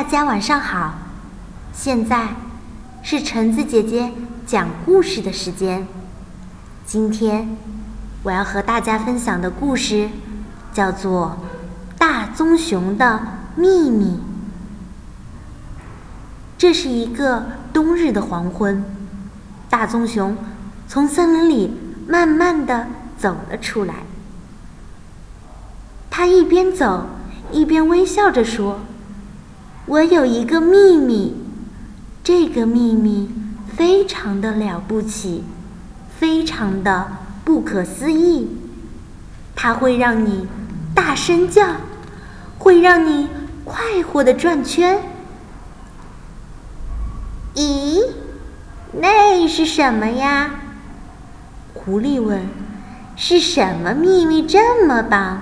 [0.00, 0.94] 大家晚上好，
[1.74, 2.28] 现在
[3.02, 4.10] 是橙子姐姐
[4.46, 5.86] 讲故事的时间。
[6.86, 7.54] 今天
[8.22, 10.08] 我要和大家分享的故事
[10.72, 11.36] 叫做
[11.98, 13.20] 《大棕熊的
[13.54, 14.06] 秘密》。
[16.56, 17.44] 这是一个
[17.74, 18.82] 冬日的黄昏，
[19.68, 20.34] 大棕熊
[20.88, 21.78] 从森林里
[22.08, 22.86] 慢慢的
[23.18, 23.96] 走了出来。
[26.08, 27.04] 他一边走
[27.52, 28.80] 一边微笑着说。
[29.90, 31.34] 我有一个秘密，
[32.22, 33.28] 这个秘密
[33.76, 35.42] 非常的了不起，
[36.16, 37.08] 非常的
[37.44, 38.56] 不可思议。
[39.56, 40.46] 它会让你
[40.94, 41.66] 大声叫，
[42.56, 43.26] 会让你
[43.64, 45.02] 快活的转圈。
[47.56, 48.12] 咦，
[48.92, 50.52] 那是什么呀？
[51.74, 52.46] 狐狸问
[53.18, 55.40] ：“是什么秘密这么棒？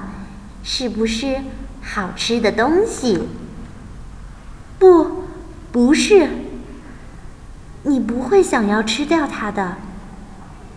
[0.63, 1.37] 是不是
[1.83, 3.29] 好吃的东西？”
[4.79, 5.25] 不，
[5.73, 6.29] 不是。
[7.83, 9.77] 你不会想要吃掉它的，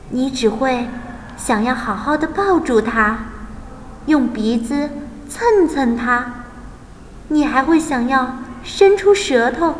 [0.09, 0.87] 你只会
[1.35, 3.19] 想要好好的抱住它，
[4.05, 4.89] 用鼻子
[5.27, 6.25] 蹭蹭它，
[7.27, 9.75] 你还会想要伸出舌头，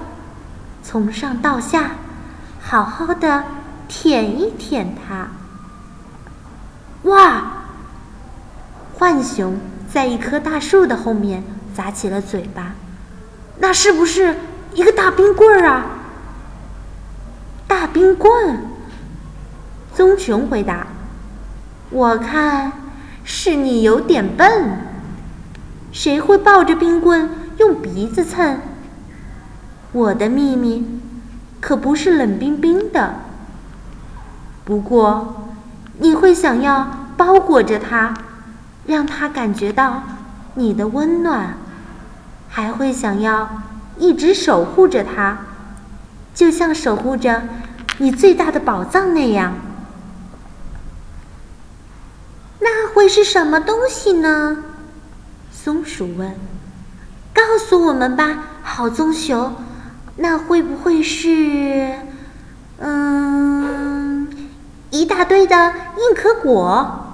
[0.84, 1.92] 从上到下
[2.60, 3.44] 好好的
[3.88, 5.28] 舔一舔它。
[7.04, 7.44] 哇！
[8.98, 9.58] 浣熊
[9.92, 11.44] 在一棵大树的后面
[11.76, 12.74] 咂起了嘴巴。
[13.62, 14.36] 那是不是
[14.74, 15.86] 一个大冰棍儿啊？
[17.68, 18.60] 大冰棍，
[19.94, 20.88] 棕熊回答
[21.92, 22.72] ：“我看
[23.24, 24.80] 是你有点笨。
[25.92, 28.58] 谁会抱着冰棍用鼻子蹭？
[29.92, 31.00] 我的秘密
[31.60, 33.14] 可不是冷冰冰的。
[34.66, 35.52] 不过
[36.00, 38.16] 你会想要包裹着它，
[38.88, 40.02] 让它感觉到
[40.56, 41.54] 你的温暖。”
[42.54, 43.64] 还会想要
[43.98, 45.38] 一直守护着它，
[46.36, 47.44] 就像守护着
[47.98, 49.54] 你最大的宝藏那样。
[52.60, 54.58] 那会是什么东西呢？
[55.50, 56.36] 松鼠问。
[57.34, 59.56] 告诉我们吧，好棕熊。
[60.18, 61.94] 那会不会是……
[62.80, 64.28] 嗯，
[64.90, 67.08] 一大堆的硬壳果？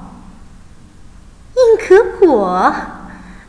[1.55, 2.73] 硬壳果，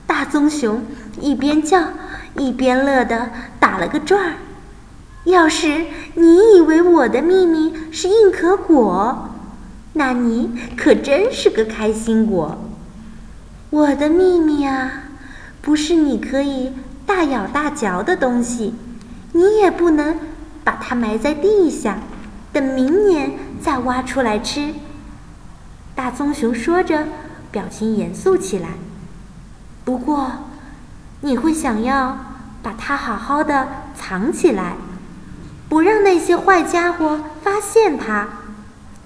[0.06, 0.84] 大棕熊。
[1.20, 1.88] 一边叫，
[2.36, 4.32] 一边乐得打了个转儿。
[5.24, 5.84] 要是
[6.14, 9.30] 你以为我的秘密是硬壳果，
[9.92, 12.58] 那你可真是个开心果。
[13.70, 14.90] 我的秘密啊，
[15.60, 16.72] 不是你可以
[17.04, 18.74] 大咬大嚼的东西，
[19.32, 20.16] 你也不能
[20.64, 21.98] 把它埋在地下，
[22.52, 24.70] 等明年再挖出来吃。
[25.94, 27.06] 大棕熊说着，
[27.50, 28.70] 表情严肃起来。
[29.84, 30.47] 不过。
[31.20, 32.16] 你会想要
[32.62, 34.76] 把它好好的藏起来，
[35.68, 38.28] 不让那些坏家伙发现它，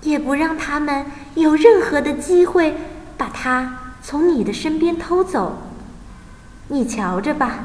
[0.02, 2.76] 也不让他们有任何的机会
[3.16, 5.58] 把它从你的身边偷走。
[6.68, 7.64] 你瞧着吧。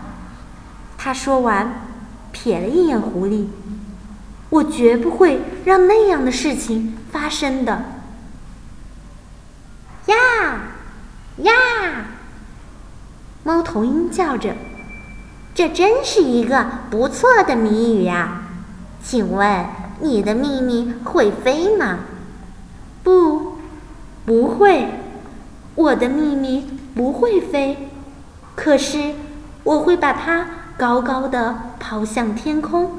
[0.97, 1.89] 他说完，
[2.33, 3.47] 瞥了一眼狐狸。
[4.49, 7.83] 我绝不会让那样的事情发生的。
[10.05, 10.15] 呀，
[11.37, 11.53] 呀。
[13.57, 14.53] 猫头鹰叫着
[15.56, 18.44] ：“这真是一个不错的谜语呀！
[19.03, 19.66] 请问
[20.00, 21.97] 你的秘密会飞吗
[23.01, 23.53] ？”“不，
[24.28, 24.85] 不会，
[25.73, 27.90] 我的秘密不会飞。
[28.53, 29.16] 可是
[29.63, 30.45] 我会把它
[30.78, 32.91] 高高的抛向天空，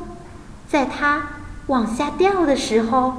[0.68, 1.22] 在它
[1.68, 3.14] 往下掉的时候，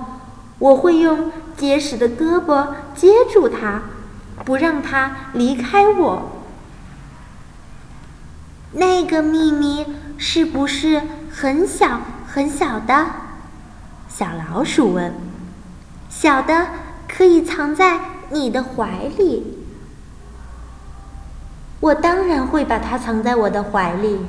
[0.58, 3.84] 我会用结实的胳膊接住它，
[4.44, 6.32] 不让它离开我。”
[8.74, 9.85] 那个秘密
[10.18, 13.06] 是不是很小很小的？
[14.07, 15.13] 小老鼠问。
[16.09, 16.68] 小的
[17.08, 19.58] 可以藏在你的怀里。
[21.79, 24.19] 我当然会把它藏在我的怀里。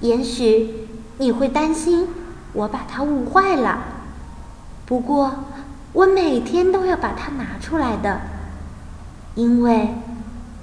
[0.00, 0.88] 也许
[1.18, 2.08] 你会担心
[2.54, 3.78] 我把它捂坏了，
[4.86, 5.44] 不过
[5.92, 8.20] 我每天都要把它拿出来的，
[9.34, 9.94] 因为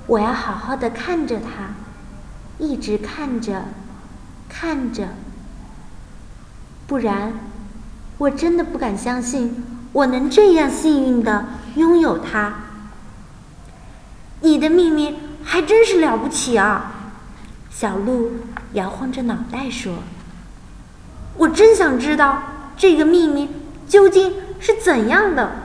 [0.07, 1.87] 我要好好的看着它。
[2.59, 3.65] 一直看着，
[4.50, 5.09] 看着，
[6.88, 7.33] 不然，
[8.18, 9.63] 我真的不敢相信
[9.94, 11.45] 我能这样幸运的
[11.75, 12.54] 拥有它。
[14.42, 16.94] 你的秘密还真是了不起啊！
[17.69, 18.31] 小鹿
[18.74, 20.00] 摇晃着脑袋说
[21.38, 22.42] ：“我真想知道
[22.75, 23.50] 这个秘密
[23.88, 25.63] 究竟是怎样的。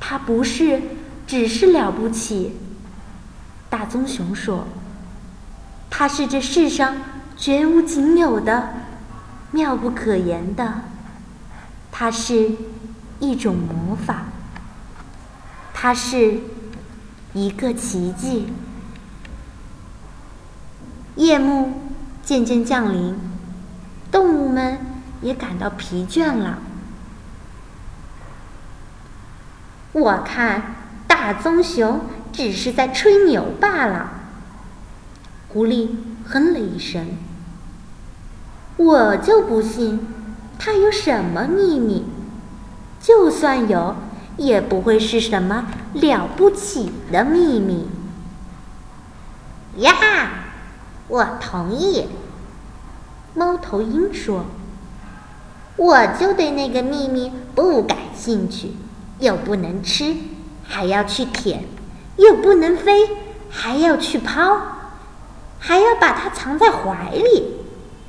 [0.00, 0.80] 它不是
[1.26, 2.56] 只是了不起。”
[3.68, 4.66] 大棕熊说。
[5.90, 6.96] 它是这世上
[7.36, 8.68] 绝无仅有的、
[9.50, 10.74] 妙不可言的。
[11.90, 12.52] 它是
[13.18, 14.26] 一种魔法，
[15.74, 16.38] 它是
[17.32, 18.52] 一个奇迹。
[21.16, 21.80] 夜幕
[22.22, 23.18] 渐渐降临，
[24.12, 24.78] 动物们
[25.20, 26.58] 也感到疲倦了。
[29.92, 30.76] 我看
[31.08, 32.02] 大棕熊
[32.32, 34.12] 只是在吹牛罢了。
[35.58, 35.88] 狐狸
[36.24, 37.04] 哼了一声
[38.78, 39.98] ：“我就不信
[40.56, 42.04] 它有什么秘密，
[43.00, 43.96] 就算有，
[44.36, 47.88] 也不会是什么了不起的秘密。”
[49.82, 49.96] 呀，
[51.08, 52.06] 我同意。
[53.34, 54.44] 猫头鹰说
[55.74, 58.76] ：“我就对那个秘密不感兴趣。”
[59.18, 60.14] 又不能吃，
[60.62, 61.62] 还要去舔；
[62.16, 63.08] 又不能飞，
[63.50, 64.77] 还要去抛，
[65.58, 67.56] 还要把它藏在怀里。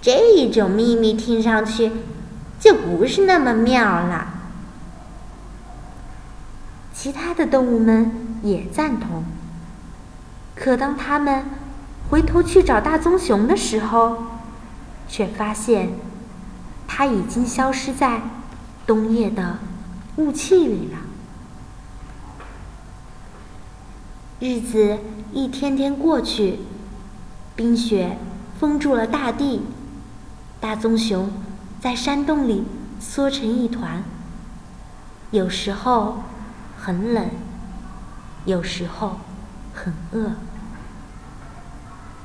[0.02, 1.92] 这种秘密听上去
[2.60, 4.28] 就不是那么妙了。
[6.94, 9.24] 其他的动物们也赞同。
[10.56, 11.44] 可当他们
[12.10, 14.24] 回头去找大棕熊的时候，
[15.08, 15.90] 却发现
[16.88, 18.22] 它已经消失在
[18.86, 19.58] 冬夜的。
[20.18, 21.00] 雾气里了。
[24.42, 24.98] 日子
[25.32, 26.60] 一天天过去，
[27.60, 28.18] 冰雪
[28.58, 29.62] 封住了大地，
[30.62, 31.30] 大棕熊
[31.82, 32.64] 在山洞里
[33.02, 34.02] 缩成一团。
[35.32, 36.24] 有时候
[36.78, 37.26] 很冷，
[38.46, 39.18] 有时候
[39.74, 40.32] 很饿。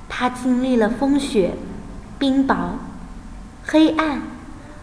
[0.08, 1.56] 它经历了风雪、
[2.16, 2.74] 冰雹、
[3.66, 4.22] 黑暗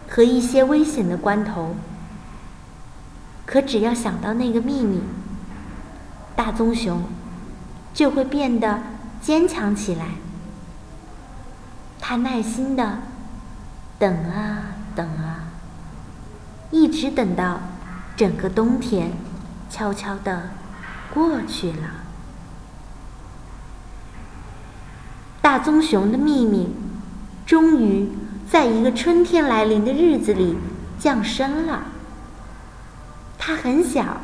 [0.06, 1.74] 和一些危险的关头。
[3.46, 5.00] 可只要想到那个秘密，
[6.36, 7.04] 大棕熊
[7.94, 8.82] 就会变得
[9.22, 10.08] 坚强起来。
[12.04, 12.98] 他耐心的
[13.96, 15.44] 等啊等啊，
[16.72, 17.60] 一直等到
[18.16, 19.12] 整个冬天
[19.70, 20.50] 悄悄的
[21.14, 21.90] 过去了。
[25.40, 26.74] 大棕熊的秘密
[27.46, 28.10] 终于
[28.50, 30.58] 在一个春天来临的日子里
[30.98, 31.84] 降生了。
[33.38, 34.20] 它很小，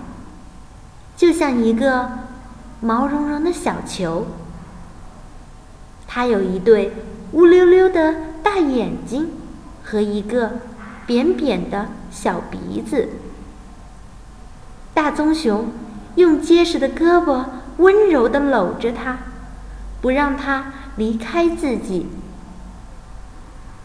[1.17, 2.11] 就像一个
[2.81, 4.27] 毛茸茸的小球。
[6.07, 6.93] 它有一对
[7.33, 9.31] 乌溜溜的大眼睛
[9.85, 10.61] 和一个
[11.07, 13.09] 扁扁的小鼻子。
[14.95, 15.69] 大棕熊
[16.17, 17.45] 用结实的胳膊
[17.77, 19.19] 温柔地搂着它，
[20.01, 22.09] 不让它离开自己。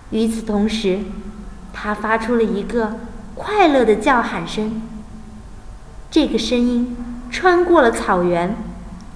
[0.10, 1.00] 与此同时，
[1.74, 2.98] 它发出了一个
[3.36, 4.82] 快乐的叫喊声。
[6.10, 6.96] 这个声音
[7.30, 8.56] 穿过了草原，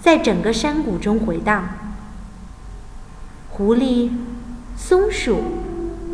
[0.01, 1.69] 在整个山谷中回荡。
[3.57, 4.11] 狐狸、
[4.77, 5.41] 松鼠、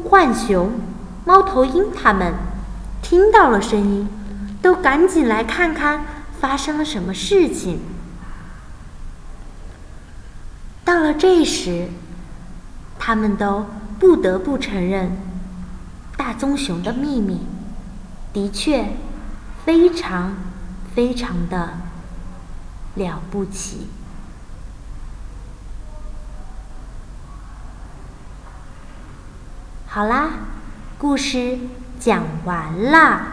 [0.09, 0.71] 浣熊、
[1.25, 2.33] 猫头鹰，它们
[3.01, 4.07] 听到了声音，
[4.61, 6.05] 都赶紧来看看
[6.39, 7.81] 发生了什么事情。
[10.85, 11.89] 到了这时，
[12.97, 13.65] 他们都
[13.99, 15.11] 不得不承认，
[16.15, 17.41] 大棕熊的秘密
[18.31, 18.87] 的确
[19.65, 20.33] 非常。
[20.95, 21.71] 非常的
[22.93, 23.87] 了不起。
[29.95, 30.27] 好啦，
[30.97, 31.59] 故事
[31.99, 33.32] 讲完啦。